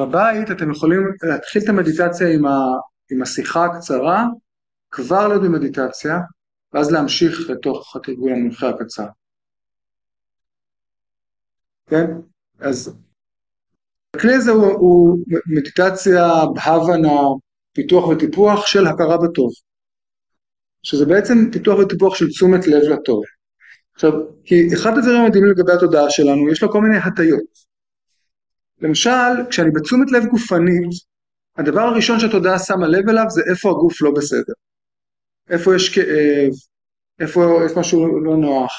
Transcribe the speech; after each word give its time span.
בבית 0.00 0.50
אתם 0.50 0.70
יכולים 0.70 1.00
להתחיל 1.22 1.62
את 1.62 1.68
המדיטציה 1.68 2.28
עם, 2.28 2.46
ה, 2.46 2.58
עם 3.10 3.22
השיחה 3.22 3.64
הקצרה, 3.64 4.26
כבר 4.90 5.28
להיות 5.28 5.42
במדיטציה, 5.42 6.18
ואז 6.72 6.92
להמשיך 6.92 7.50
לתוך 7.50 7.96
התרגול 7.96 8.32
המונחה 8.32 8.68
הקצר. 8.68 9.06
כן? 11.86 12.06
אז 12.60 12.94
הכלי 14.16 14.34
הזה 14.34 14.50
הוא, 14.50 14.72
הוא 14.72 15.18
מדיטציה 15.46 16.28
בהבנה, 16.54 17.20
פיתוח 17.72 18.08
וטיפוח 18.08 18.66
של 18.66 18.86
הכרה 18.86 19.16
בטוב. 19.18 19.50
שזה 20.82 21.06
בעצם 21.06 21.50
פיתוח 21.52 21.78
וטיפוח 21.78 22.14
של 22.14 22.28
תשומת 22.28 22.66
לב 22.66 22.82
לטוב. 22.82 23.22
עכשיו, 23.94 24.12
כי 24.44 24.74
אחד 24.74 24.98
הדברים 24.98 25.20
המדהימים 25.20 25.50
לגבי 25.50 25.72
התודעה 25.72 26.10
שלנו, 26.10 26.52
יש 26.52 26.62
לה 26.62 26.68
כל 26.68 26.80
מיני 26.80 26.96
הטיות. 26.96 27.69
למשל, 28.80 29.46
כשאני 29.50 29.70
בתשומת 29.70 30.12
לב 30.12 30.24
גופנית, 30.24 30.90
הדבר 31.56 31.80
הראשון 31.80 32.20
שהתודעה 32.20 32.58
שמה 32.58 32.88
לב 32.88 33.08
אליו 33.08 33.24
זה 33.28 33.42
איפה 33.50 33.70
הגוף 33.70 34.02
לא 34.02 34.10
בסדר. 34.10 34.52
איפה 35.50 35.76
יש 35.76 35.94
כאב, 35.94 36.52
איפה 37.20 37.60
יש 37.66 37.72
משהו 37.76 38.20
לא 38.20 38.36
נוח. 38.36 38.72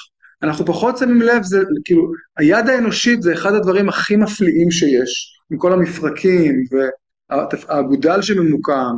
אנחנו 0.44 0.66
פחות 0.66 0.98
שמים 0.98 1.22
לב, 1.22 1.44
זה 1.44 1.60
כאילו, 1.86 2.12
היד 2.38 2.70
האנושית 2.70 3.22
זה 3.22 3.34
אחד 3.34 3.54
הדברים 3.54 3.90
הכי 3.90 4.16
מפליאים 4.16 4.72
שיש, 4.72 5.40
עם 5.52 5.58
כל 5.58 5.74
המפרקים 5.74 6.64
והאגודל 7.30 8.22
שממוקם, 8.22 8.94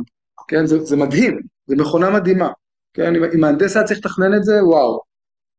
כן, 0.48 0.66
זה, 0.66 0.84
זה 0.84 0.96
מדהים, 0.96 1.40
זה 1.66 1.76
מכונה 1.76 2.10
מדהימה, 2.10 2.48
כן, 2.94 3.14
אם 3.16 3.40
מהנדס 3.40 3.76
היה 3.76 3.86
צריך 3.86 3.98
לתכנן 3.98 4.34
את 4.36 4.44
זה, 4.44 4.64
וואו, 4.64 5.00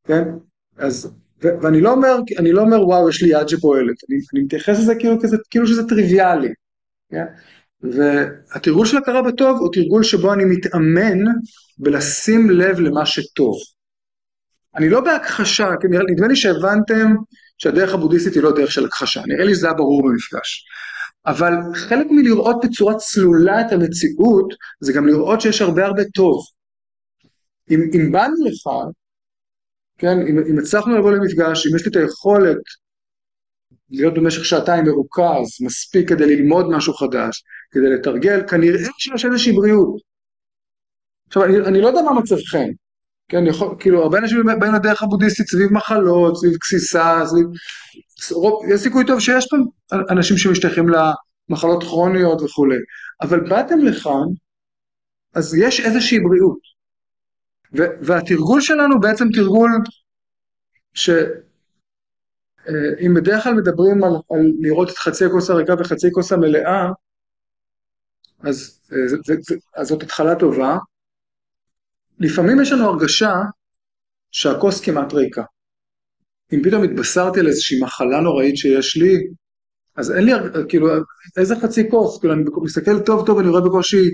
כן, 0.08 0.24
אז, 0.78 1.14
ו, 1.44 1.48
ואני 1.62 1.82
לא 1.82 1.92
אומר, 1.92 2.16
אני 2.40 2.52
לא 2.52 2.62
אומר 2.62 2.88
וואו, 2.88 3.10
יש 3.10 3.24
לי 3.24 3.30
יד 3.30 3.48
שפועלת, 3.48 3.96
אני, 4.10 4.18
אני 4.34 4.44
מתייחס 4.44 4.80
לזה 4.80 4.96
כאילו, 4.96 5.22
כזה, 5.22 5.38
כאילו 5.50 5.68
שזה 5.68 5.88
טריוויאלי, 5.88 6.50
כן, 7.12 7.26
והתרגול 7.82 8.86
של 8.86 8.98
הכרה 8.98 9.22
בטוב 9.22 9.58
הוא 9.60 9.70
תרגול 9.74 10.04
שבו 10.04 10.34
אני 10.34 10.46
מתאמן 10.46 11.34
בלשים 11.78 12.50
לב 12.50 12.80
למה 12.80 13.06
שטוב. 13.06 13.56
אני 14.76 14.90
לא 14.90 15.02
בהכחשה, 15.02 15.70
נדמה 16.10 16.28
לי 16.28 16.36
שהבנתם 16.36 17.16
שהדרך 17.58 17.94
הבודהיסטית 17.94 18.34
היא 18.34 18.44
לא 18.44 18.52
דרך 18.56 18.72
של 18.72 18.86
הכחשה, 18.86 19.22
נראה 19.28 19.46
לי 19.46 19.56
שזה 19.56 19.68
היה 19.68 19.76
ברור 19.76 20.04
במפגש. 20.04 20.66
אבל 21.26 21.54
חלק 21.76 22.08
מלראות 22.10 22.66
בצורה 22.66 22.96
צלולה 22.96 23.62
את 23.62 23.72
המציאות, 23.72 24.54
זה 24.82 24.94
גם 24.94 25.08
לראות 25.08 25.42
שיש 25.42 25.62
הרבה 25.62 25.86
הרבה 25.86 26.04
טוב. 26.14 26.44
אם, 27.72 27.80
אם 27.94 28.12
באנו 28.12 28.36
לך, 28.46 28.68
כן, 29.98 30.22
אם, 30.28 30.40
אם 30.40 30.60
הצלחנו 30.60 30.98
לבוא 30.98 31.12
למפגש, 31.12 31.68
אם 31.68 31.76
יש 31.76 31.86
לי 31.86 31.92
את 31.92 31.96
היכולת 31.96 32.58
להיות 33.90 34.14
במשך 34.14 34.46
שעתיים 34.46 34.86
מרוכז, 34.86 35.62
מספיק 35.62 36.10
כדי 36.10 36.36
ללמוד 36.36 36.66
משהו 36.70 36.94
חדש, 36.94 37.44
כדי 37.72 37.90
לתרגל, 37.90 38.48
כנראה 38.48 38.80
שיש 38.98 39.26
איזושהי 39.26 39.52
בריאות. 39.52 40.02
עכשיו, 41.28 41.44
אני, 41.44 41.58
אני 41.58 41.82
לא 41.82 41.88
יודע 41.88 42.02
מה 42.02 42.14
מצבכם, 42.14 42.68
כן, 43.28 43.48
יכול, 43.48 43.76
כאילו, 43.80 44.04
הרבה 44.04 44.18
אנשים 44.18 44.44
באים 44.60 44.74
לדרך 44.74 45.04
הבודהיסטית 45.04 45.48
סביב 45.48 45.74
מחלות, 45.74 46.38
סביב 46.38 46.54
גסיסה, 46.54 47.22
סביב... 47.26 47.46
יש 48.74 48.82
סיכוי 48.82 49.06
טוב 49.06 49.20
שיש 49.20 49.48
פה 49.50 49.58
אנשים 50.10 50.38
שמשתייכים 50.38 50.86
למחלות 50.90 51.84
כרוניות 51.84 52.42
וכולי, 52.42 52.78
אבל 53.22 53.50
באתם 53.50 53.80
לכאן, 53.80 54.26
אז 55.34 55.56
יש 55.56 55.80
איזושהי 55.80 56.20
בריאות. 56.20 56.75
והתרגול 58.02 58.62
שלנו 58.62 59.00
בעצם 59.00 59.26
תרגול 59.34 59.70
ש... 60.94 61.10
אה, 62.70 63.06
אם 63.06 63.14
בדרך 63.14 63.44
כלל 63.44 63.54
מדברים 63.54 64.04
על, 64.04 64.12
על 64.12 64.42
לראות 64.60 64.90
את 64.90 64.98
חצי 64.98 65.26
הכוס 65.26 65.50
הריקה 65.50 65.74
וחצי 65.80 66.12
כוס 66.12 66.32
המלאה, 66.32 66.90
אז, 68.40 68.82
אה, 68.94 69.08
זה, 69.08 69.18
זה, 69.26 69.36
זה, 69.42 69.56
אז 69.76 69.88
זאת 69.88 70.04
התחלה 70.04 70.36
טובה. 70.36 70.78
לפעמים 72.20 72.62
יש 72.62 72.72
לנו 72.72 72.86
הרגשה 72.86 73.34
שהכוס 74.32 74.82
כמעט 74.82 75.14
ריקה. 75.14 75.44
אם 76.54 76.64
פתאום 76.64 76.84
התבשרתי 76.84 77.40
על 77.40 77.48
איזושהי 77.48 77.82
מחלה 77.82 78.22
נוראית 78.22 78.58
שיש 78.58 78.98
לי, 78.98 79.28
אז 79.96 80.12
אין 80.12 80.26
לי, 80.26 80.32
כאילו, 80.70 80.88
איזה 81.38 81.56
חצי 81.56 81.90
כוס? 81.90 82.20
כאילו, 82.20 82.34
אני 82.34 82.44
מסתכל 82.64 83.00
טוב 83.06 83.26
טוב, 83.26 83.40
אני 83.40 83.50
רואה 83.50 83.62
בקושי 83.62 84.10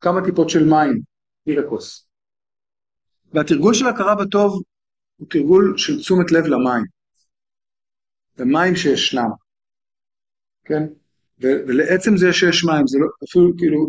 כמה 0.00 0.24
טיפות 0.24 0.50
של 0.50 0.64
מים, 0.64 1.00
היא 1.46 1.58
לכוס. 1.58 2.07
והתרגול 3.32 3.74
של 3.74 3.86
הכרה 3.86 4.14
בטוב 4.14 4.62
הוא 5.16 5.28
תרגול 5.30 5.74
של 5.76 5.98
תשומת 5.98 6.32
לב 6.32 6.44
למים. 6.46 6.84
למים 8.38 8.76
שישנם, 8.76 9.30
כן? 10.64 10.82
ולעצם 11.40 12.16
זה 12.16 12.32
שיש 12.32 12.64
מים, 12.64 12.86
זה 12.86 12.98
לא, 12.98 13.06
אפילו 13.28 13.52
כאילו, 13.58 13.88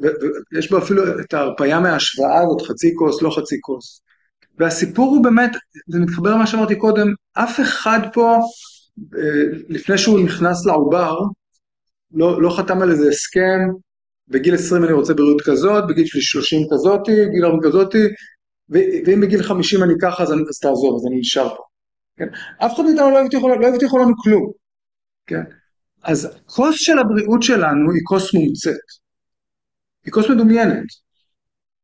יש 0.59 0.69
בו 0.71 0.77
אפילו 0.77 1.03
את 1.21 1.33
ההרפאיה 1.33 1.79
מההשוואה 1.79 2.41
הזאת, 2.41 2.61
חצי 2.61 2.95
כוס, 2.95 3.21
לא 3.21 3.29
חצי 3.29 3.57
כוס. 3.61 4.01
והסיפור 4.57 5.15
הוא 5.15 5.23
באמת, 5.23 5.51
זה 5.87 5.99
מתחבר 5.99 6.29
למה 6.29 6.47
שאמרתי 6.47 6.75
קודם, 6.75 7.07
אף 7.33 7.59
אחד 7.59 7.99
פה, 8.13 8.39
אה, 9.17 9.43
לפני 9.69 9.97
שהוא 9.97 10.19
נכנס 10.19 10.65
לעובר, 10.65 11.19
לא, 12.11 12.41
לא 12.41 12.57
חתם 12.57 12.81
על 12.81 12.91
איזה 12.91 13.09
הסכם, 13.09 13.59
בגיל 14.27 14.55
20 14.55 14.83
אני 14.83 14.93
רוצה 14.93 15.13
בריאות 15.13 15.41
כזאת, 15.41 15.83
בגיל 15.89 16.05
30 16.05 16.67
כזאתי, 16.73 17.11
בגיל 17.25 17.45
40 17.45 17.61
כזאתי, 17.63 18.07
ואם 18.69 19.21
בגיל 19.21 19.43
50 19.43 19.83
אני 19.83 19.93
ככה 20.01 20.23
אז, 20.23 20.31
אז 20.31 20.59
תעזוב, 20.61 20.95
אז 20.95 21.07
אני 21.07 21.19
נשאר 21.19 21.49
פה. 21.49 21.63
כן? 22.17 22.27
אף 22.57 22.75
אחד 22.75 22.83
מאיתנו 22.83 23.11
לא 23.11 23.21
הבטיחו, 23.21 23.49
לא 23.49 23.67
הבטיחו 23.67 23.97
לנו 23.97 24.13
כלום. 24.23 24.51
כן? 25.27 25.41
אז 26.03 26.37
כוס 26.45 26.75
של 26.75 26.99
הבריאות 26.99 27.43
שלנו 27.43 27.91
היא 27.91 28.01
כוס 28.03 28.33
מומצאת. 28.33 28.75
היא 30.05 30.13
כוס 30.13 30.29
מדומיינת. 30.29 30.85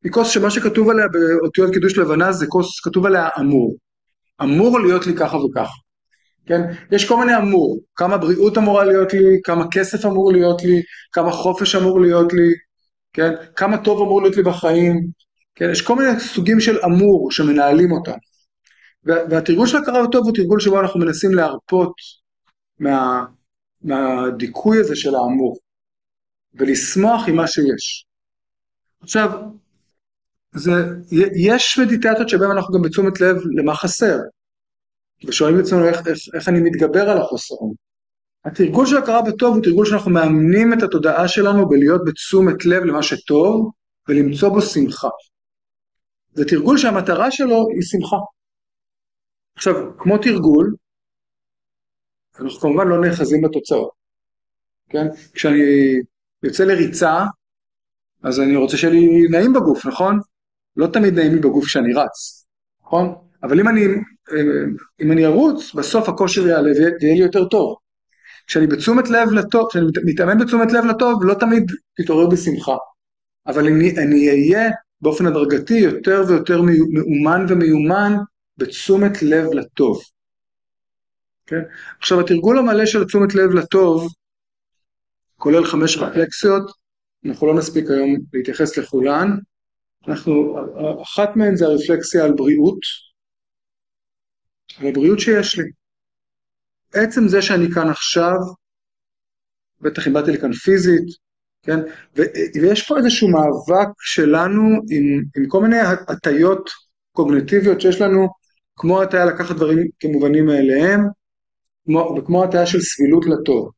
היא 0.03 0.11
כוס 0.11 0.29
שמה 0.29 0.51
שכתוב 0.51 0.89
עליה 0.89 1.05
באותיות 1.07 1.73
קידוש 1.73 1.97
לבנה 1.97 2.31
זה 2.31 2.47
כוס, 2.47 2.79
כתוב 2.83 3.05
עליה 3.05 3.29
אמור. 3.39 3.75
אמור 4.41 4.79
להיות 4.79 5.07
לי 5.07 5.13
ככה 5.13 5.37
וככה. 5.37 5.73
כן? 6.45 6.61
יש 6.91 7.07
כל 7.07 7.17
מיני 7.19 7.37
אמור, 7.37 7.79
כמה 7.95 8.17
בריאות 8.17 8.57
אמורה 8.57 8.83
להיות 8.83 9.13
לי, 9.13 9.41
כמה 9.43 9.65
כסף 9.71 10.05
אמור 10.05 10.31
להיות 10.31 10.63
לי, 10.63 10.81
כמה 11.11 11.31
חופש 11.31 11.75
אמור 11.75 12.01
להיות 12.01 12.33
לי, 12.33 12.49
כן? 13.13 13.31
כמה 13.55 13.77
טוב 13.77 14.01
אמור 14.01 14.21
להיות 14.21 14.37
לי 14.37 14.43
בחיים, 14.43 15.07
כן? 15.55 15.69
יש 15.71 15.81
כל 15.81 15.95
מיני 15.95 16.19
סוגים 16.19 16.59
של 16.59 16.77
אמור 16.85 17.31
שמנהלים 17.31 17.91
אותם. 17.91 18.17
והתרגול 19.03 19.67
של 19.67 19.77
הכרה 19.77 20.03
הטוב 20.03 20.25
הוא 20.25 20.35
תרגול 20.35 20.59
שבו 20.59 20.79
אנחנו 20.79 20.99
מנסים 20.99 21.33
להרפות 21.33 21.93
מה, 22.79 23.25
מהדיכוי 23.81 24.79
הזה 24.79 24.95
של 24.95 25.15
האמור, 25.15 25.57
ולשמוח 26.53 27.27
עם 27.27 27.35
מה 27.35 27.47
שיש. 27.47 28.05
עכשיו, 29.01 29.29
זה, 30.51 30.71
יש 31.35 31.79
מדיטציות 31.79 32.29
שבהן 32.29 32.51
אנחנו 32.51 32.73
גם 32.73 32.81
בתשומת 32.81 33.21
לב 33.21 33.35
למה 33.57 33.75
חסר, 33.75 34.17
ושואלים 35.25 35.59
עצמנו 35.59 35.87
איך, 35.87 36.07
איך, 36.07 36.17
איך 36.33 36.49
אני 36.49 36.59
מתגבר 36.59 37.09
על 37.09 37.17
החוסרון. 37.17 37.73
התרגול 38.45 38.85
של 38.85 38.97
הכרה 38.97 39.21
בטוב 39.21 39.55
הוא 39.55 39.63
תרגול 39.63 39.85
שאנחנו 39.85 40.11
מאמנים 40.11 40.73
את 40.73 40.83
התודעה 40.83 41.27
שלנו 41.27 41.69
בלהיות 41.69 42.01
בתשומת 42.05 42.65
לב 42.65 42.83
למה 42.83 43.03
שטוב 43.03 43.71
ולמצוא 44.09 44.49
בו 44.49 44.61
שמחה. 44.61 45.09
זה 46.35 46.45
תרגול 46.45 46.77
שהמטרה 46.77 47.31
שלו 47.31 47.67
היא 47.75 47.81
שמחה. 47.81 48.17
עכשיו, 49.55 49.97
כמו 49.97 50.17
תרגול, 50.17 50.75
אנחנו 52.39 52.59
כמובן 52.59 52.87
לא 52.87 53.01
נאחזים 53.01 53.41
בתוצאות, 53.41 53.89
כן? 54.89 55.07
כשאני 55.33 55.59
יוצא 56.43 56.63
לריצה, 56.63 57.25
אז 58.23 58.39
אני 58.39 58.55
רוצה 58.55 58.77
שיהיה 58.77 58.93
לי 58.93 59.27
נעים 59.31 59.53
בגוף, 59.53 59.85
נכון? 59.85 60.19
לא 60.77 60.87
תמיד 60.87 61.13
נעים 61.13 61.33
לי 61.33 61.39
בגוף 61.39 61.65
כשאני 61.65 61.93
רץ, 61.93 62.45
נכון? 62.81 63.15
אבל 63.43 63.59
אם 63.59 63.67
אני, 63.67 63.81
אם 65.01 65.11
אני 65.11 65.25
ארוץ, 65.25 65.73
בסוף 65.73 66.09
הכושר 66.09 66.47
יעלה 66.47 66.71
ויהיה 66.71 67.15
לי 67.15 67.23
יותר 67.23 67.47
טוב. 67.47 67.77
כשאני 68.47 68.67
בתשומת 68.67 69.09
לב 69.09 69.31
לטוב, 69.31 69.67
כשאני 69.69 69.85
מתאמן 70.05 70.37
בתשומת 70.37 70.71
לב 70.71 70.85
לטוב, 70.85 71.23
לא 71.23 71.33
תמיד 71.33 71.63
תתעורר 71.97 72.27
בשמחה. 72.27 72.75
אבל 73.47 73.67
אני, 73.67 73.91
אני 73.97 74.29
אהיה 74.29 74.69
באופן 75.05 75.25
הדרגתי 75.25 75.73
יותר 75.73 76.21
ויותר 76.27 76.61
מאומן 76.61 77.45
ומיומן 77.49 78.13
בתשומת 78.57 79.23
לב 79.23 79.45
לטוב. 79.53 80.01
כן? 81.45 81.61
עכשיו 81.99 82.19
התרגול 82.19 82.57
המלא 82.57 82.85
של 82.85 83.05
תשומת 83.05 83.35
לב 83.35 83.49
לטוב 83.51 84.13
כולל 85.37 85.65
חמש 85.65 85.97
רפלקסיות, 85.97 86.71
אנחנו 87.25 87.47
לא 87.47 87.57
נספיק 87.57 87.85
היום 87.89 88.15
להתייחס 88.33 88.77
לכולן, 88.77 89.27
אנחנו, 90.07 90.57
אחת 91.03 91.29
מהן 91.35 91.55
זה 91.55 91.65
הרפלקסיה 91.65 92.23
על 92.23 92.33
בריאות, 92.35 92.79
על 94.79 94.87
הבריאות 94.87 95.19
שיש 95.19 95.59
לי. 95.59 95.71
עצם 96.93 97.27
זה 97.27 97.41
שאני 97.41 97.65
כאן 97.75 97.89
עכשיו, 97.89 98.37
בטח 99.81 100.07
אם 100.07 100.13
באתי 100.13 100.31
לכאן 100.31 100.53
פיזית, 100.53 101.24
כן? 101.65 101.79
ויש 102.55 102.87
פה 102.87 102.97
איזשהו 102.97 103.29
מאבק 103.29 103.87
שלנו 103.99 104.61
עם, 104.89 105.23
עם 105.37 105.47
כל 105.47 105.61
מיני 105.61 105.79
הטיות 106.07 106.69
קוגנטיביות 107.11 107.81
שיש 107.81 108.01
לנו 108.01 108.27
כמו 108.75 109.01
הטיה 109.01 109.25
לקחת 109.25 109.55
דברים 109.55 109.87
כמובנים 109.99 110.45
מאליהם, 110.45 111.01
כמו, 111.85 112.15
וכמו 112.17 112.43
הטיה 112.43 112.65
של 112.65 112.81
סבילות 112.81 113.25
לטוב. 113.25 113.71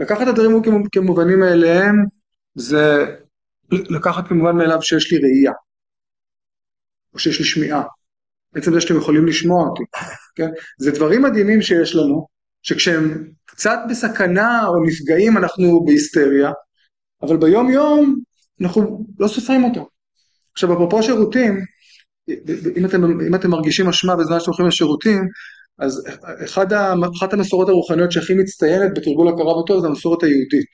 לקחת 0.00 0.22
את 0.22 0.28
הדברים 0.28 0.62
כמובנים 0.92 1.40
מאליהם 1.40 1.94
זה 2.54 3.04
לקחת 3.70 4.28
כמובן 4.28 4.56
מאליו 4.56 4.82
שיש 4.82 5.12
לי 5.12 5.18
ראייה, 5.18 5.52
או 7.14 7.18
שיש 7.18 7.38
לי 7.38 7.44
שמיעה. 7.44 7.82
בעצם 8.52 8.72
זה 8.72 8.80
שאתם 8.80 8.96
יכולים 8.96 9.26
לשמוע 9.26 9.68
אותי, 9.68 9.82
כן? 10.36 10.48
זה 10.78 10.90
דברים 10.90 11.22
מדהימים 11.22 11.62
שיש 11.62 11.94
לנו, 11.94 12.26
שכשהם 12.62 13.30
קצת 13.54 13.78
בסכנה 13.90 14.66
או 14.66 14.84
נפגעים 14.84 15.36
אנחנו 15.36 15.84
בהיסטריה, 15.84 16.50
אבל 17.22 17.36
ביום 17.36 17.70
יום 17.70 18.20
אנחנו 18.60 19.06
לא 19.18 19.28
סופרים 19.28 19.64
אותם. 19.64 19.80
עכשיו 20.52 20.72
אפרופו 20.72 21.02
שירותים, 21.02 21.60
אם 22.76 22.84
אתם, 22.86 23.04
אם 23.04 23.34
אתם 23.34 23.50
מרגישים 23.50 23.88
אשמה 23.88 24.16
בזמן 24.16 24.40
שאתם 24.40 24.50
הולכים 24.50 24.66
לשירותים, 24.66 25.28
אז 25.78 26.06
אחד, 26.44 26.66
אחת 27.18 27.32
המסורות 27.32 27.68
הרוחניות 27.68 28.12
שהכי 28.12 28.34
מצטיינת 28.34 28.98
בתרגול 28.98 29.28
הכרה 29.28 29.62
בטוב 29.62 29.80
זה 29.80 29.86
המסורת 29.86 30.22
היהודית. 30.22 30.70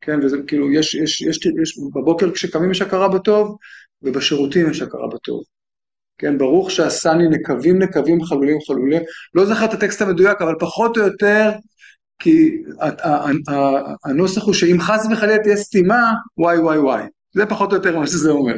כן, 0.00 0.18
וזה 0.22 0.36
כאילו, 0.46 0.72
יש, 0.72 0.94
יש, 0.94 1.22
יש, 1.22 1.46
יש, 1.62 1.78
בבוקר 1.94 2.32
כשקמים 2.32 2.70
יש 2.70 2.82
הכרה 2.82 3.08
בטוב, 3.08 3.56
ובשירותים 4.02 4.70
יש 4.70 4.82
הכרה 4.82 5.08
בטוב. 5.14 5.42
כן, 6.18 6.38
ברוך 6.38 6.70
שעשני 6.70 7.28
נקבים 7.28 7.82
נקבים 7.82 8.24
חלולים 8.24 8.58
חלולים, 8.66 9.02
לא 9.34 9.46
זוכר 9.46 9.64
את 9.64 9.74
הטקסט 9.74 10.02
המדויק, 10.02 10.42
אבל 10.42 10.54
פחות 10.60 10.96
או 10.96 11.02
יותר, 11.02 11.50
כי 12.18 12.62
הנוסח 14.04 14.44
הוא 14.44 14.54
שאם 14.54 14.80
חס 14.80 15.06
וחלילה 15.12 15.42
תהיה 15.42 15.56
סתימה, 15.56 16.12
וואי 16.38 16.58
וואי 16.58 16.78
וואי. 16.78 17.02
זה 17.34 17.46
פחות 17.46 17.72
או 17.72 17.76
יותר 17.76 17.98
מה 17.98 18.06
שזה 18.06 18.30
אומר, 18.30 18.54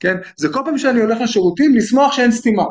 כן? 0.00 0.16
זה 0.36 0.48
כל 0.48 0.60
פעם 0.64 0.78
שאני 0.78 1.00
הולך 1.00 1.20
לשירותים, 1.20 1.74
לשמוח 1.74 2.12
שאין 2.12 2.32
סתימה. 2.32 2.64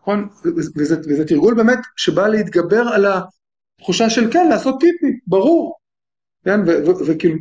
נכון? 0.00 0.28
וזה, 0.76 0.96
וזה 1.08 1.24
תרגול 1.24 1.54
באמת 1.54 1.78
שבא 1.96 2.28
להתגבר 2.28 2.82
על 2.88 3.06
התחושה 3.78 4.10
של 4.10 4.32
כן, 4.32 4.48
לעשות 4.48 4.74
פיפי, 4.80 5.18
ברור. 5.26 5.76
כן? 6.44 6.60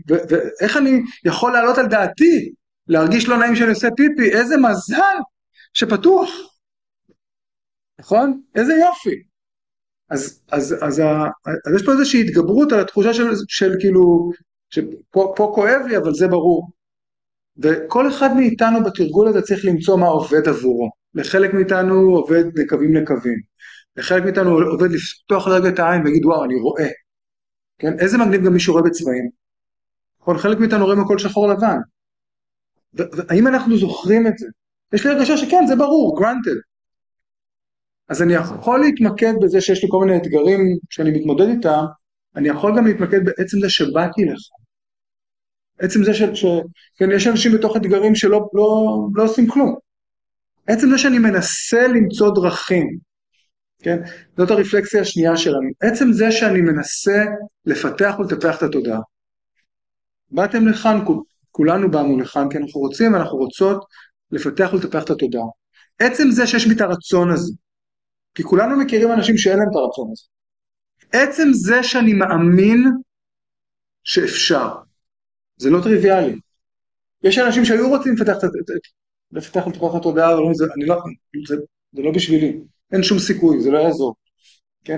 ואיך 0.08 0.78
אני 0.78 1.02
יכול 1.26 1.54
להעלות 1.54 1.78
על 1.78 1.88
דעתי, 1.88 2.52
להרגיש 2.88 3.30
לא 3.30 3.38
נעים 3.38 3.56
שאני 3.56 3.70
עושה 3.70 3.88
פיפי, 3.98 4.30
איזה 4.32 4.58
מזל 4.58 5.18
שפתוח. 5.74 6.30
נכון? 8.00 8.42
איזה 8.56 8.74
יופי. 8.74 9.24
אז, 10.10 10.42
אז, 10.52 10.74
אז, 10.74 11.00
אז, 11.00 11.00
אז 11.68 11.76
יש 11.76 11.86
פה 11.86 11.92
איזושהי 11.92 12.22
התגברות 12.22 12.72
על 12.72 12.80
התחושה 12.80 13.14
של, 13.14 13.24
של 13.48 13.72
כאילו, 13.80 14.32
שפה 14.70 15.52
כואב 15.56 15.82
לי 15.88 15.98
אבל 15.98 16.14
זה 16.14 16.28
ברור. 16.28 16.72
וכל 17.58 18.10
אחד 18.10 18.30
מאיתנו 18.36 18.84
בתרגול 18.84 19.28
הזה 19.28 19.42
צריך 19.42 19.66
למצוא 19.66 19.98
מה 19.98 20.08
עובד 20.08 20.48
עבורו. 20.48 20.90
לחלק 21.14 21.54
מאיתנו 21.54 21.94
עובד 21.94 22.44
נקבים 22.60 22.98
נקבים. 22.98 23.40
לחלק 23.96 24.24
מאיתנו 24.24 24.50
עובד 24.52 24.92
לפתוח 24.92 25.48
רגע 25.48 25.70
את 25.70 25.80
העין 25.80 26.02
ולהגיד 26.02 26.26
וואו 26.26 26.46
אני 26.46 26.56
רואה. 26.56 26.90
כן? 27.80 28.00
איזה 28.00 28.18
מגניב 28.18 28.46
גם 28.46 28.54
מישהו 28.54 28.74
רואה 28.74 28.84
בצבעים. 28.86 29.30
נכון? 30.22 30.38
חלק 30.38 30.58
מאיתנו 30.58 30.86
רואים 30.86 31.00
הכל 31.00 31.18
שחור 31.18 31.48
לבן. 31.48 31.78
והאם 32.94 33.48
אנחנו 33.48 33.78
זוכרים 33.78 34.28
את 34.28 34.38
זה? 34.38 34.48
יש 34.94 35.06
לי 35.06 35.12
הרגשה 35.12 35.38
שכן, 35.38 35.68
זה 35.68 35.76
ברור, 35.76 36.20
granted. 36.20 36.62
אז 38.10 38.22
אני 38.22 38.34
יכול 38.34 38.80
להתמקד 38.80 39.34
בזה 39.42 39.62
שיש 39.62 39.84
לי 39.84 39.90
כל 39.92 40.06
מיני 40.06 40.18
אתגרים 40.18 40.60
שאני 40.90 41.12
מתמודד 41.12 41.48
איתם, 41.48 41.84
אני 42.36 42.50
יכול 42.50 42.78
גם 42.78 42.88
להתמקד 42.88 43.26
בעצם 43.26 43.60
זה 43.62 43.70
שבאתי 43.70 44.26
לך. 44.26 44.40
עצם 45.80 46.04
זה 46.04 46.14
ש... 46.14 46.22
ש... 46.22 46.46
כן, 46.98 47.12
יש 47.12 47.28
אנשים 47.28 47.52
בתוך 47.52 47.78
אתגרים 47.78 48.16
שלא 48.16 48.50
לא, 48.54 48.98
לא 49.16 49.24
עושים 49.24 49.48
כלום. 49.48 49.76
עצם 50.68 50.90
זה 50.90 50.98
שאני 50.98 51.20
מנסה 51.20 51.88
למצוא 51.88 52.36
דרכים, 52.36 52.98
כן? 53.80 53.98
זאת 54.38 54.52
הרפלקסיה 54.52 55.02
השנייה 55.02 55.38
שלנו. 55.38 55.70
עצם 55.82 56.12
זה 56.12 56.32
שאני 56.32 56.62
מנסה 56.62 57.24
לפתח 57.66 58.16
ולטפח 58.20 58.58
את 58.58 58.64
התודעה. 58.64 59.00
באתם 60.32 60.68
לכאן, 60.68 61.00
כולנו 61.52 61.92
באנו 61.92 62.20
לכאן, 62.20 62.50
כי 62.50 62.58
אנחנו 62.58 62.82
רוצים, 62.82 63.16
אנחנו 63.16 63.38
רוצות 63.38 63.86
לפתח 64.32 64.70
ולטפח 64.74 65.04
את 65.04 65.10
התודעה. 65.10 65.46
עצם 66.00 66.32
זה 66.32 66.48
שיש 66.48 66.68
לי 66.68 66.76
את 66.76 66.82
הרצון 66.82 67.32
הזה, 67.32 67.54
כי 68.36 68.44
כולנו 68.44 68.78
מכירים 68.78 69.12
אנשים 69.12 69.38
שאין 69.38 69.58
להם 69.60 69.68
את 69.72 69.76
הרצון 69.76 70.10
הזה. 70.12 70.24
עצם 71.12 71.48
זה 71.54 71.84
שאני 71.84 72.14
מאמין 72.14 72.84
שאפשר, 74.04 74.70
זה 75.58 75.70
לא 75.70 75.82
טריוויאלי. 75.84 76.40
יש 77.24 77.38
אנשים 77.38 77.66
שהיו 77.66 77.90
רוצים 77.90 78.14
לפתח 78.14 78.38
את 78.38 78.50
לפתח 79.32 79.68
את 79.68 79.96
התודעה, 79.96 80.34
אבל 80.34 80.54
זה, 80.54 80.66
אני 80.76 80.86
לא, 80.86 80.96
זה, 81.48 81.56
זה 81.92 82.02
לא 82.02 82.12
בשבילי, 82.12 82.60
אין 82.92 83.04
שום 83.04 83.20
סיכוי, 83.20 83.62
זה 83.62 83.72
לא 83.72 83.78
יעזור, 83.78 84.16
כן? 84.84 84.98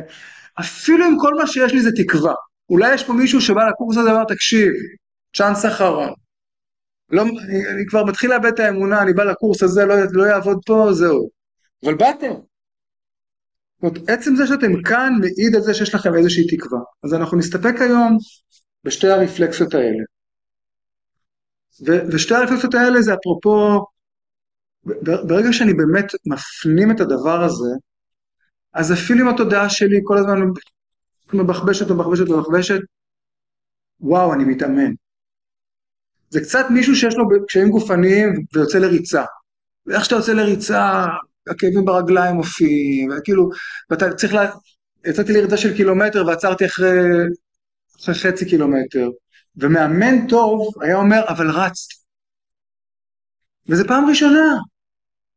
אפילו 0.60 1.06
אם 1.06 1.16
כל 1.20 1.34
מה 1.34 1.48
שיש 1.48 1.74
לי 1.74 1.82
זה 1.82 1.90
תקווה, 1.96 2.34
אולי 2.70 2.94
יש 2.94 3.04
פה 3.04 3.14
מישהו 3.14 3.42
שבא 3.42 3.62
לקורס 3.70 3.98
הזה 3.98 4.10
ואומר, 4.10 4.26
תקשיב, 4.26 4.70
צ'אנס 5.36 5.66
אחרון, 5.66 6.14
לא, 7.13 7.21
אני, 7.21 7.68
אני 7.69 7.86
כבר 7.88 8.04
מתחיל 8.06 8.30
לאבד 8.30 8.45
את 8.54 8.60
האמונה, 8.60 9.01
אני 9.01 9.13
בא 9.13 9.24
לקורס 9.24 9.63
הזה, 9.63 9.86
לא, 9.86 9.95
לא 10.12 10.24
יעבוד 10.24 10.60
פה, 10.65 10.88
זהו. 10.92 11.30
אבל 11.86 11.95
באתם. 11.95 12.33
זאת 13.74 13.83
אומרת, 13.83 14.10
עצם 14.10 14.36
זה 14.36 14.48
שאתם 14.48 14.81
כאן 14.81 15.13
מעיד 15.19 15.56
על 15.56 15.62
זה 15.62 15.74
שיש 15.74 15.95
לכם 15.95 16.15
איזושהי 16.15 16.48
תקווה. 16.48 16.80
אז 17.04 17.13
אנחנו 17.13 17.38
נסתפק 17.38 17.75
היום 17.80 18.18
בשתי 18.83 19.07
הרפלקסיות 19.07 19.74
האלה. 19.74 20.04
ו- 21.88 22.13
ושתי 22.13 22.36
הרפלקסיות 22.36 22.74
האלה 22.74 23.01
זה 23.01 23.13
אפרופו, 23.13 23.86
ברגע 25.27 25.54
שאני 25.54 25.74
באמת 25.74 26.06
מפנים 26.25 26.92
את 26.92 27.00
הדבר 27.00 27.44
הזה, 27.44 27.69
אז 28.74 28.94
אפילו 28.94 29.21
אם 29.25 29.33
התודעה 29.33 29.69
שלי 29.69 30.00
כל 30.04 30.18
הזמן 30.18 30.39
מבחבשת 31.33 31.92
ומבחבשת 31.92 32.30
ומבחבשת, 32.30 32.80
וואו, 34.00 34.33
אני 34.33 34.44
מתאמן. 34.44 34.92
זה 36.34 36.42
קצת 36.42 36.66
מישהו 36.70 36.96
שיש 36.96 37.16
לו 37.16 37.26
קשיים 37.48 37.70
גופניים 37.70 38.46
ויוצא 38.54 38.80
לריצה. 38.80 39.24
ואיך 39.86 40.06
שאתה 40.06 40.16
יוצא 40.16 40.34
לריצה, 40.34 41.06
הכאבים 41.48 41.86
ברגליים 41.86 42.36
מופיעים, 42.36 43.12
וכאילו, 43.18 43.50
ואתה 43.90 44.14
צריך 44.14 44.34
ל... 44.34 44.36
לה... 44.36 44.52
יצאתי 45.06 45.34
לריצה 45.34 45.58
של 45.58 45.76
קילומטר 45.76 46.26
ועצרתי 46.28 46.66
אחרי, 46.66 47.00
אחרי 48.02 48.16
חצי 48.16 48.46
קילומטר. 48.46 49.10
ומאמן 49.56 50.28
טוב 50.28 50.74
היה 50.82 50.96
אומר, 50.96 51.22
אבל 51.28 51.50
רצתי. 51.50 51.96
וזה 53.70 53.88
פעם 53.88 54.10
ראשונה, 54.10 54.58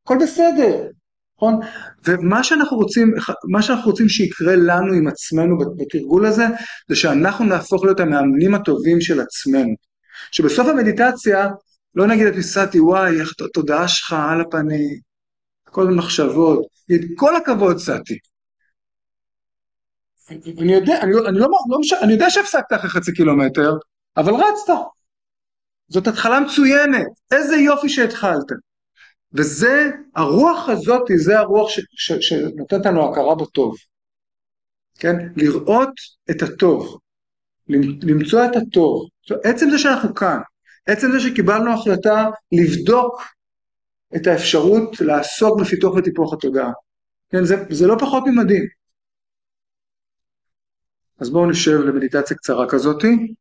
הכל 0.05 0.19
בסדר, 0.23 0.89
נכון? 1.37 1.61
ומה 2.07 2.45
שאנחנו 2.45 2.77
רוצים, 2.77 3.15
מה 3.51 3.63
שאנחנו 3.63 3.91
רוצים 3.91 4.09
שיקרה 4.09 4.57
לנו 4.57 4.93
עם 4.93 5.09
עצמנו 5.09 5.59
בתרגול 5.77 6.27
הזה, 6.27 6.45
זה 6.89 6.97
שאנחנו 6.97 7.45
נהפוך 7.45 7.85
להיות 7.85 8.01
המאמנים 8.01 8.55
הטובים 8.55 9.01
של 9.01 9.21
עצמנו. 9.21 9.86
שבסוף 10.31 10.67
המדיטציה 10.67 11.49
לא 11.95 12.07
נגיד 12.07 12.27
את 12.27 12.35
ניסעתי 12.35 12.81
וואי 12.81 13.21
איך 13.21 13.33
התודעה 13.41 13.89
שלך 13.89 14.13
על 14.33 14.41
הפנים, 14.41 14.99
כל 15.65 15.85
מיני 15.85 15.99
מחשבות, 15.99 16.67
כל 17.17 17.37
הכבוד 17.37 17.79
סעתי. 17.79 18.19
אני 20.31 20.73
יודע, 20.73 21.01
אני, 21.03 21.13
אני, 21.29 21.39
לא, 21.39 21.49
לא 21.69 21.81
מש... 21.81 21.93
אני 21.93 22.13
יודע 22.13 22.31
שהפסקת 22.31 22.73
אחרי 22.73 22.91
חצי 22.91 23.13
קילומטר, 23.13 23.73
אבל 24.17 24.33
רצת. 24.35 24.73
זאת 25.89 26.07
התחלה 26.07 26.41
מצוינת, 26.41 27.07
איזה 27.33 27.57
יופי 27.57 27.89
שהתחלת. 27.89 28.47
וזה, 29.33 29.91
הרוח 30.17 30.69
הזאת, 30.69 31.03
זה 31.17 31.39
הרוח 31.39 31.71
ש, 31.71 31.81
ש, 31.91 32.13
שנותנת 32.13 32.87
לנו 32.87 33.11
הכרה 33.11 33.35
בטוב. 33.35 33.77
כן? 34.99 35.17
לראות 35.37 35.93
את 36.31 36.43
הטוב, 36.43 36.99
למצוא 38.03 38.45
את 38.45 38.57
הטוב. 38.57 39.09
עצם 39.45 39.71
זה 39.71 39.79
שאנחנו 39.79 40.15
כאן, 40.15 40.39
עצם 40.87 41.13
זה 41.13 41.21
שקיבלנו 41.21 41.73
החלטה 41.73 42.25
לבדוק 42.53 43.23
את 44.17 44.27
האפשרות 44.27 45.01
לעסוק 45.01 45.61
בפיתוח 45.61 45.95
וטיפוח 45.95 46.33
התודעה. 46.33 46.73
כן, 47.31 47.45
זה, 47.45 47.55
זה 47.71 47.87
לא 47.87 47.97
פחות 48.01 48.25
ממדהים. 48.27 48.67
אז 51.19 51.31
בואו 51.31 51.51
נשב 51.51 51.79
למדיטציה 51.81 52.37
קצרה 52.37 52.69
כזאתי. 52.69 53.35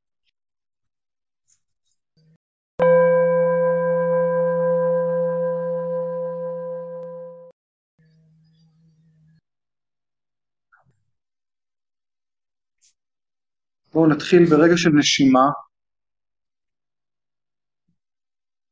בואו 13.95 14.07
נתחיל 14.07 14.45
ברגע 14.49 14.73
של 14.77 14.89
נשימה, 14.89 15.49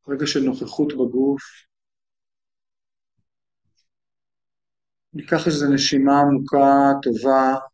רגע 0.07 0.27
של 0.27 0.39
נוכחות 0.39 0.93
בגוף. 0.93 1.41
ניקח 5.13 5.47
איזו 5.47 5.73
נשימה 5.73 6.11
עמוקה, 6.19 6.91
טובה. 7.03 7.72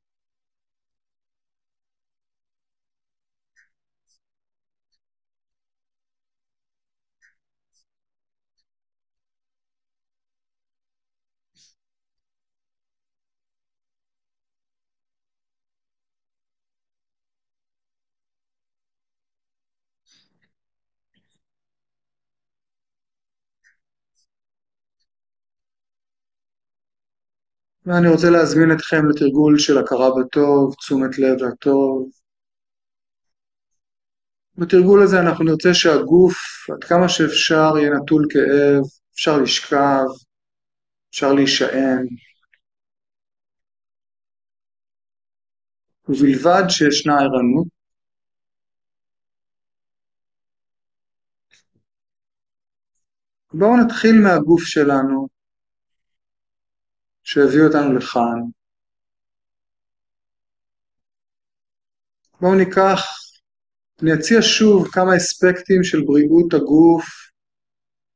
ואני 27.90 28.10
רוצה 28.10 28.30
להזמין 28.30 28.72
אתכם 28.72 29.10
לתרגול 29.10 29.60
של 29.60 29.78
הכרה 29.78 30.10
בטוב, 30.20 30.76
תשומת 30.76 31.20
לב 31.20 31.38
לטוב. 31.44 32.10
בתרגול 34.58 35.04
הזה 35.04 35.20
אנחנו 35.20 35.46
נרצה 35.46 35.74
שהגוף, 35.74 36.36
עד 36.74 36.84
כמה 36.84 37.10
שאפשר, 37.10 37.78
יהיה 37.78 37.90
נטול 37.90 38.26
כאב, 38.30 38.84
אפשר 39.14 39.38
לשכב, 39.38 40.06
אפשר 41.10 41.34
להישען, 41.34 42.08
ובלבד 46.10 46.64
שישנה 46.70 47.14
ערנות. 47.14 47.68
בואו 53.54 53.78
נתחיל 53.78 54.16
מהגוף 54.24 54.62
שלנו, 54.64 55.39
שהביא 57.32 57.62
אותנו 57.68 57.98
לכאן. 57.98 58.40
בואו 62.42 62.56
ניקח, 62.56 63.02
אני 64.02 64.14
אציע 64.14 64.38
שוב 64.42 64.88
כמה 64.92 65.18
אספקטים 65.18 65.84
של 65.84 65.98
בריאות 66.06 66.54
הגוף. 66.54 67.06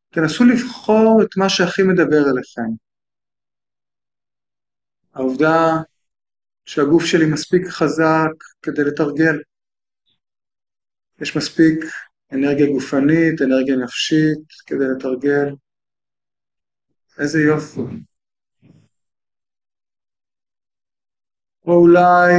תנסו 0.10 0.44
לבחור 0.44 1.22
את 1.24 1.38
מה 1.38 1.50
שהכי 1.50 1.82
מדבר 1.84 2.24
אליכם. 2.32 2.72
העובדה 5.14 5.58
שהגוף 6.66 7.04
שלי 7.06 7.26
מספיק 7.34 7.68
חזק 7.68 8.36
כדי 8.62 8.84
לתרגל. 8.84 9.38
יש 11.22 11.38
מספיק 11.38 11.80
אנרגיה 12.32 12.68
גופנית, 12.74 13.42
אנרגיה 13.42 13.76
נפשית 13.76 14.46
כדי 14.68 14.86
לתרגל. 14.96 15.56
איזה 17.20 17.40
יופי. 17.40 18.13
או 21.66 21.74
אולי 21.74 22.34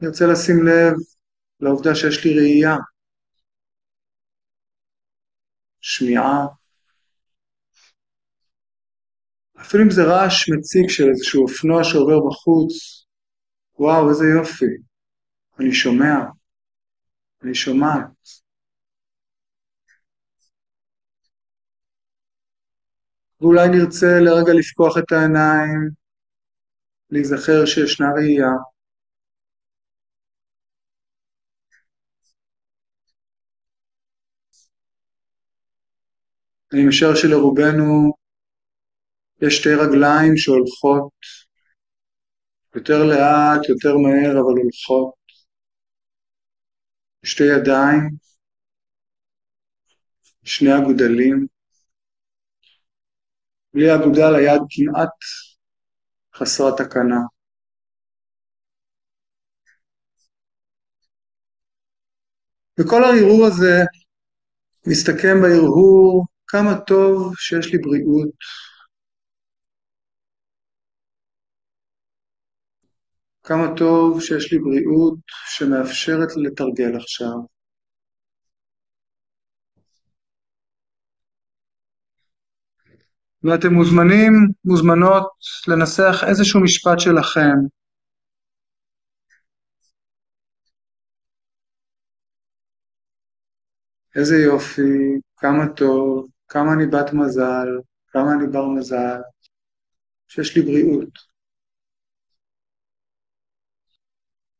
נרצה 0.00 0.24
לשים 0.26 0.56
לב 0.66 0.94
לעובדה 1.60 1.94
שיש 1.94 2.24
לי 2.24 2.38
ראייה, 2.38 2.76
שמיעה, 5.80 6.46
אפילו 9.60 9.84
אם 9.84 9.90
זה 9.90 10.02
רעש 10.02 10.48
מציג 10.50 10.88
של 10.88 11.04
איזשהו 11.10 11.42
אופנוע 11.42 11.84
שעובר 11.84 12.18
בחוץ, 12.28 12.72
וואו, 13.78 14.10
איזה 14.10 14.24
יופי, 14.38 14.74
אני 15.60 15.72
שומע, 15.72 16.14
אני 17.42 17.54
שומעת. 17.54 18.10
ואולי 23.40 23.68
נרצה 23.68 24.06
לרגע 24.20 24.52
לפקוח 24.58 24.98
את 24.98 25.12
העיניים, 25.12 25.90
להיזכר 27.10 27.66
שישנה 27.66 28.06
ראייה. 28.16 28.52
אני 36.72 36.88
משער 36.88 37.14
שלרובנו 37.14 38.12
יש 39.42 39.56
שתי 39.56 39.74
רגליים 39.74 40.36
שהולכות 40.36 41.12
יותר 42.74 43.04
לאט, 43.10 43.68
יותר 43.68 43.96
מהר, 43.96 44.32
אבל 44.32 44.54
הולכות. 44.62 45.14
שתי 47.24 47.44
ידיים, 47.44 48.08
שני 50.44 50.70
אגודלים. 50.78 51.46
בלי 53.74 53.94
אגודל 53.94 54.34
היד 54.34 54.60
כמעט 54.70 55.14
חסרת 56.38 56.74
תקנה. 56.80 57.20
וכל 62.80 63.04
הרהרהור 63.04 63.46
הזה 63.46 63.76
מסתכם 64.86 65.34
בהרהור 65.42 66.26
כמה 66.46 66.80
טוב 66.86 67.34
שיש 67.36 67.72
לי 67.72 67.78
בריאות. 67.78 68.30
כמה 73.42 73.66
טוב 73.76 74.20
שיש 74.20 74.52
לי 74.52 74.58
בריאות 74.58 75.18
שמאפשרת 75.46 76.28
לתרגל 76.36 76.96
עכשיו. 76.96 77.57
ואתם 83.42 83.74
מוזמנים, 83.74 84.32
מוזמנות, 84.64 85.26
לנסח 85.68 86.24
איזשהו 86.28 86.60
משפט 86.60 86.98
שלכם. 87.00 87.56
איזה 94.16 94.36
יופי, 94.36 95.20
כמה 95.36 95.68
טוב, 95.76 96.28
כמה 96.48 96.72
אני 96.72 96.86
בת 96.86 97.12
מזל, 97.12 97.68
כמה 98.08 98.32
אני 98.32 98.46
בר 98.52 98.68
מזל, 98.68 99.20
שיש 100.28 100.56
לי 100.56 100.62
בריאות. 100.62 101.18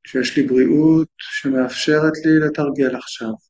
שיש 0.07 0.37
לי 0.37 0.43
בריאות 0.47 1.09
שמאפשרת 1.19 2.13
לי 2.25 2.49
לתרגל 2.49 2.97
עכשיו. 2.97 3.48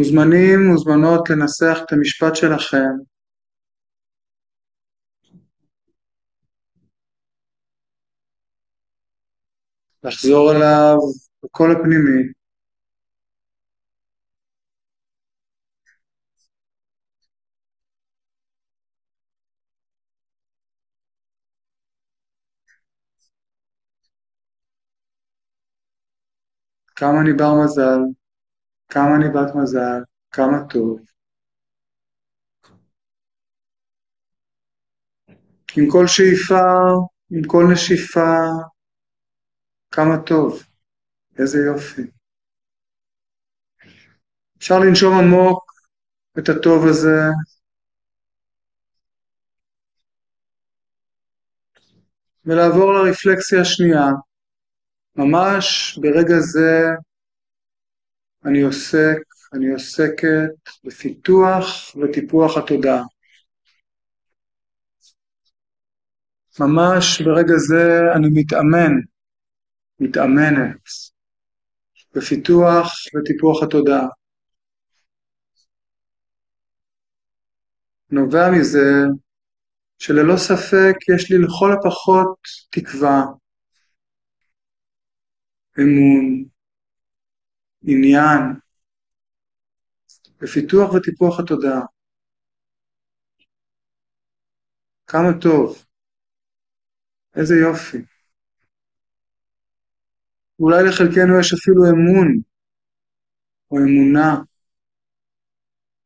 מוזמנים, 0.00 0.58
מוזמנות 0.70 1.30
לנסח 1.30 1.78
את 1.84 1.92
המשפט 1.92 2.36
שלכם. 2.36 2.92
לחזור 10.04 10.52
אליו 10.52 10.96
בקול 11.44 11.72
הפנימי. 11.72 12.32
כמה 26.96 27.20
אני 27.20 27.32
בר 27.32 27.54
מזל, 27.64 28.19
כמה 28.90 29.16
אני 29.16 29.28
בת 29.28 29.54
מזל, 29.62 30.02
כמה 30.30 30.68
טוב. 30.70 31.00
עם 35.76 35.84
כל 35.90 36.06
שאיפה, 36.06 36.64
עם 37.30 37.42
כל 37.46 37.64
נשיפה, 37.72 38.36
כמה 39.90 40.14
טוב, 40.26 40.62
איזה 41.38 41.58
יופי. 41.58 42.02
אפשר 44.58 44.78
לנשום 44.78 45.18
עמוק 45.18 45.72
את 46.38 46.48
הטוב 46.48 46.86
הזה. 46.86 47.20
ולעבור 52.44 52.92
לרפלקסיה 52.92 53.60
השנייה. 53.60 54.06
ממש 55.16 55.98
ברגע 56.02 56.34
זה 56.40 56.88
אני 58.46 58.62
עוסק, 58.62 59.18
אני 59.54 59.70
עוסקת 59.72 60.50
בפיתוח 60.84 61.96
וטיפוח 61.96 62.56
התודעה. 62.56 63.02
ממש 66.60 67.22
ברגע 67.22 67.54
זה 67.56 68.00
אני 68.16 68.28
מתאמן, 68.34 68.92
מתאמנת, 70.00 70.80
בפיתוח 72.14 72.92
וטיפוח 73.14 73.62
התודעה. 73.62 74.06
נובע 78.10 78.50
מזה 78.50 79.06
שללא 79.98 80.36
ספק 80.36 80.94
יש 81.14 81.30
לי 81.30 81.38
לכל 81.38 81.72
הפחות 81.72 82.38
תקווה, 82.70 83.24
אמון, 85.78 86.44
עניין, 87.82 88.40
בפיתוח 90.40 90.94
וטיפוח 90.94 91.40
התודעה. 91.40 91.80
כמה 95.06 95.40
טוב, 95.42 95.84
איזה 97.36 97.54
יופי. 97.54 97.98
אולי 100.60 100.82
לחלקנו 100.88 101.40
יש 101.40 101.52
אפילו 101.52 101.82
אמון 101.84 102.28
או 103.70 103.76
אמונה 103.76 104.42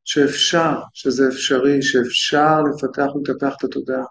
שאפשר, 0.04 0.75
שזה 0.95 1.23
אפשרי, 1.28 1.83
שאפשר 1.83 2.54
לפתח 2.69 3.16
ולטפח 3.16 3.57
את 3.59 3.64
התודעה. 3.64 4.04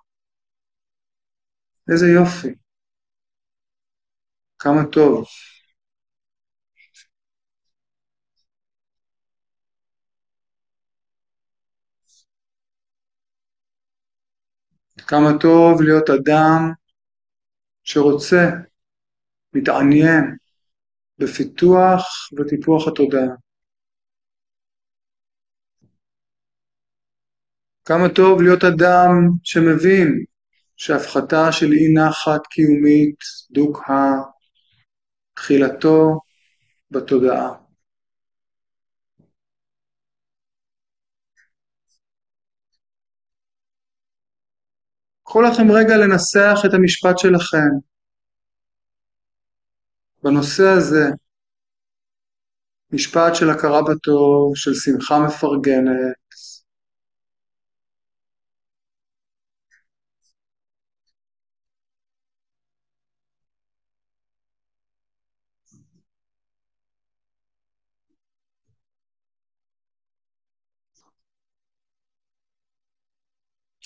איזה 1.91 2.05
יופי. 2.07 2.55
כמה 4.59 4.81
טוב. 4.91 5.25
כמה 15.07 15.29
טוב 15.41 15.81
להיות 15.81 16.09
אדם 16.09 16.71
שרוצה, 17.83 18.49
מתעניין 19.53 20.23
בפיתוח 21.17 22.03
וטיפוח 22.37 22.87
התודעה. 22.87 23.35
כמה 27.85 28.09
טוב 28.15 28.41
להיות 28.41 28.63
אדם 28.63 29.11
שמבין 29.43 30.23
שהפחתה 30.75 31.51
של 31.51 31.71
אי 31.71 31.93
נחת 31.93 32.47
קיומית 32.47 33.19
דוקה 33.51 34.11
תחילתו 35.33 36.19
בתודעה. 36.91 37.62
קחו 45.33 45.41
לכם 45.41 45.71
רגע 45.71 45.97
לנסח 45.97 46.61
את 46.65 46.73
המשפט 46.73 47.17
שלכם. 47.17 47.69
בנושא 50.23 50.63
הזה, 50.63 51.09
משפט 52.91 53.35
של 53.35 53.49
הכרה 53.49 53.81
בטוב, 53.81 54.55
של 54.55 54.73
שמחה 54.73 55.19
מפרגנת, 55.19 56.15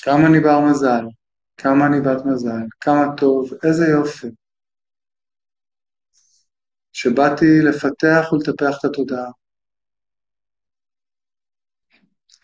כמה 0.01 0.27
אני 0.27 0.39
בר 0.39 0.59
מזל, 0.69 1.05
כמה 1.57 1.87
אני 1.87 2.01
בת 2.01 2.25
מזל, 2.25 2.65
כמה 2.81 3.03
טוב, 3.17 3.49
איזה 3.63 3.85
יופי. 3.85 4.27
שבאתי 6.93 7.45
לפתח 7.69 8.33
ולטפח 8.33 8.77
את 8.79 8.85
התודעה. 8.85 9.31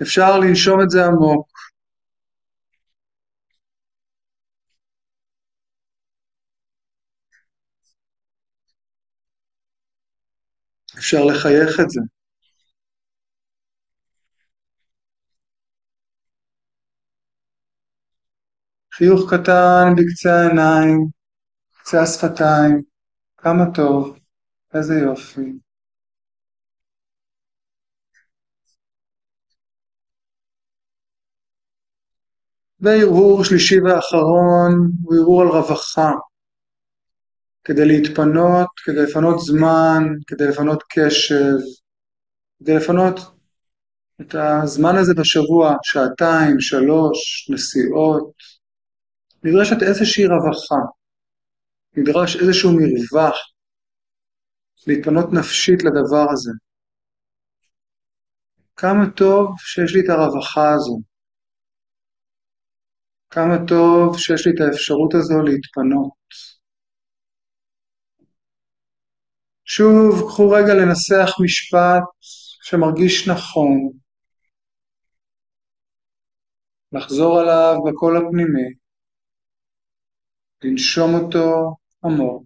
אפשר 0.01 0.39
לנשום 0.39 0.81
את 0.83 0.89
זה 0.89 1.05
עמוק. 1.05 1.47
אפשר 10.97 11.25
לחייך 11.25 11.79
את 11.79 11.89
זה. 11.89 12.01
חיוך 18.97 19.33
קטן 19.33 19.93
בקצה 19.97 20.33
העיניים, 20.33 21.07
קצה 21.77 22.01
השפתיים, 22.01 22.81
כמה 23.37 23.63
טוב, 23.73 24.17
איזה 24.73 24.93
יופי. 24.93 25.51
והרהור 32.79 33.43
שלישי 33.43 33.81
ואחרון 33.81 34.91
הוא 35.03 35.15
הרהור 35.15 35.41
על 35.41 35.47
רווחה. 35.47 36.11
כדי 37.63 37.85
להתפנות, 37.85 38.67
כדי 38.83 39.03
לפנות 39.03 39.39
זמן, 39.39 40.03
כדי 40.27 40.47
לפנות 40.47 40.83
קשב, 40.89 41.55
כדי 42.59 42.75
לפנות 42.75 43.19
את 44.21 44.35
הזמן 44.35 44.95
הזה 44.95 45.13
בשבוע, 45.13 45.75
שעתיים, 45.83 46.59
שלוש, 46.59 47.49
נסיעות, 47.49 48.52
נדרשת 49.43 49.83
איזושהי 49.87 50.25
רווחה, 50.25 50.81
נדרש 51.97 52.35
איזשהו 52.35 52.69
מרווח 52.77 53.35
להתפנות 54.87 55.33
נפשית 55.33 55.79
לדבר 55.83 56.25
הזה. 56.31 56.51
כמה 58.75 59.09
טוב 59.17 59.55
שיש 59.59 59.95
לי 59.95 60.01
את 60.01 60.09
הרווחה 60.09 60.73
הזו. 60.75 61.01
כמה 63.29 63.55
טוב 63.67 64.17
שיש 64.17 64.47
לי 64.47 64.53
את 64.55 64.61
האפשרות 64.61 65.13
הזו 65.13 65.41
להתפנות. 65.41 66.23
שוב, 69.65 70.27
קחו 70.27 70.49
רגע 70.49 70.73
לנסח 70.73 71.29
משפט 71.43 72.03
שמרגיש 72.63 73.27
נכון, 73.29 73.91
לחזור 76.91 77.39
עליו 77.39 77.75
בקול 77.85 78.17
הפנימי, 78.17 78.82
לנשום 80.63 81.13
אותו 81.13 81.75
עמוק. 82.05 82.43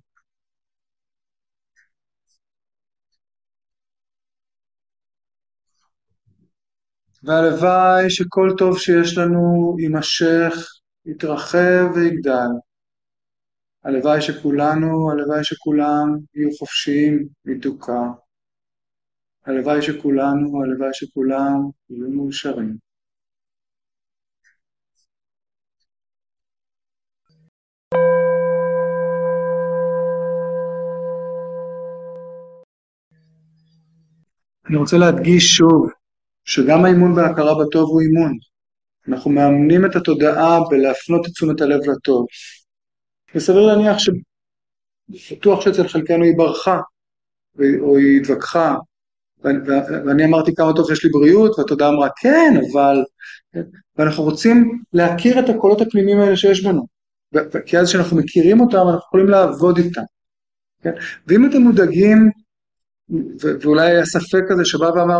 והלוואי 7.24 8.10
שכל 8.10 8.50
טוב 8.58 8.78
שיש 8.78 9.18
לנו 9.18 9.76
יימשך, 9.80 10.54
יתרחב 11.06 11.86
ויגדל. 11.96 12.52
הלוואי 13.84 14.22
שכולנו, 14.22 15.12
הלוואי 15.12 15.44
שכולם 15.44 16.18
יהיו 16.36 16.50
חופשיים 16.60 17.28
מדוכא. 17.46 18.02
הלוואי 19.46 19.82
שכולנו, 19.82 20.64
הלוואי 20.64 20.94
שכולם 20.94 21.70
יהיו 21.90 22.10
מאושרים. 22.10 22.87
אני 34.70 34.78
רוצה 34.78 34.98
להדגיש 34.98 35.46
שוב, 35.46 35.90
שגם 36.46 36.86
האימון 36.86 37.16
בהכרה 37.16 37.66
בטוב 37.66 37.90
הוא 37.90 38.02
אימון. 38.02 38.38
אנחנו 39.08 39.32
מאמנים 39.32 39.86
את 39.86 39.96
התודעה 39.96 40.60
בלהפנות 40.70 41.26
את 41.26 41.32
תשומת 41.32 41.62
הלב 41.62 41.80
לטוב. 41.90 42.26
וסביר 43.36 43.62
להניח 43.62 44.00
ש... 44.00 44.10
בטוח 45.32 45.62
שאצל 45.62 45.88
חלקנו 45.88 46.24
היא 46.24 46.38
ברחה, 46.38 46.80
או 47.80 47.98
היא 47.98 48.22
התווכחה, 48.22 48.76
ואני 49.44 50.26
אמרתי 50.26 50.56
כמה 50.56 50.74
טוב 50.76 50.88
שיש 50.88 51.06
לי 51.06 51.12
בריאות, 51.12 51.60
והתודעה 51.60 51.90
אמרה 51.90 52.10
כן, 52.22 52.54
אבל... 52.72 53.04
ואנחנו 53.98 54.24
רוצים 54.24 54.82
להכיר 54.94 55.40
את 55.40 55.50
הקולות 55.50 55.82
הפנימיים 55.82 56.20
האלה 56.20 56.38
שיש 56.38 56.64
בנו. 56.64 56.88
כי 57.66 57.78
אז 57.78 57.90
כשאנחנו 57.90 58.18
מכירים 58.18 58.62
אותם, 58.62 58.78
אנחנו 58.78 59.00
יכולים 59.08 59.30
לעבוד 59.30 59.78
איתם. 59.78 60.02
כן? 60.82 60.92
ואם 61.28 61.50
אתם 61.50 61.62
מודאגים, 61.62 62.30
ואולי 63.62 63.92
היה 63.92 64.06
ספק 64.06 64.42
כזה 64.50 64.66
שבא 64.66 64.86
ואמר, 64.86 65.20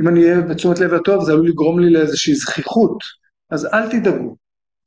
אם 0.00 0.08
אני 0.08 0.24
אהיה 0.24 0.40
בתשומת 0.40 0.78
לב 0.78 0.94
הטוב, 0.94 1.24
זה 1.24 1.32
עלול 1.32 1.48
לגרום 1.48 1.80
לי 1.80 1.90
לאיזושהי 1.90 2.34
זכיחות. 2.34 2.98
אז 3.50 3.66
אל 3.66 3.90
תדאגו. 3.90 4.36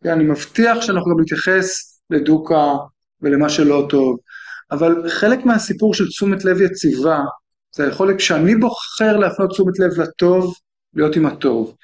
אני 0.05 0.23
מבטיח 0.23 0.81
שאנחנו 0.81 1.11
גם 1.11 1.21
נתייחס 1.21 1.99
לדוקה 2.09 2.73
ולמה 3.21 3.49
שלא 3.49 3.87
טוב. 3.89 4.17
אבל 4.71 5.09
חלק 5.09 5.45
מהסיפור 5.45 5.93
של 5.93 6.07
תשומת 6.07 6.45
לב 6.45 6.61
יציבה, 6.61 7.19
זה 7.75 7.83
היכולת 7.83 8.17
כשאני 8.17 8.55
בוחר 8.55 9.17
להפנות 9.17 9.49
תשומת 9.49 9.79
לב 9.79 9.99
לטוב, 9.99 10.53
להיות 10.93 11.15
עם 11.15 11.25
הטוב. 11.25 11.75